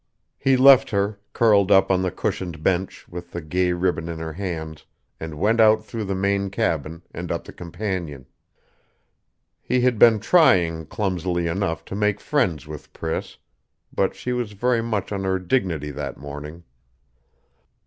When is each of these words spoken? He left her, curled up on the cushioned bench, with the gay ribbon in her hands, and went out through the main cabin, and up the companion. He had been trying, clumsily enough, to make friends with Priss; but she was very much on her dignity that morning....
He 0.39 0.57
left 0.57 0.89
her, 0.89 1.19
curled 1.31 1.71
up 1.71 1.91
on 1.91 2.01
the 2.01 2.09
cushioned 2.09 2.63
bench, 2.63 3.07
with 3.07 3.29
the 3.33 3.39
gay 3.39 3.71
ribbon 3.71 4.09
in 4.09 4.17
her 4.17 4.33
hands, 4.33 4.87
and 5.19 5.37
went 5.37 5.59
out 5.59 5.85
through 5.85 6.05
the 6.05 6.15
main 6.15 6.49
cabin, 6.49 7.03
and 7.13 7.31
up 7.31 7.43
the 7.45 7.53
companion. 7.53 8.25
He 9.61 9.81
had 9.81 9.99
been 9.99 10.19
trying, 10.19 10.87
clumsily 10.87 11.45
enough, 11.45 11.85
to 11.85 11.93
make 11.95 12.19
friends 12.19 12.65
with 12.65 12.91
Priss; 12.93 13.37
but 13.93 14.15
she 14.15 14.33
was 14.33 14.53
very 14.53 14.81
much 14.81 15.11
on 15.11 15.23
her 15.23 15.37
dignity 15.37 15.91
that 15.91 16.17
morning.... 16.17 16.63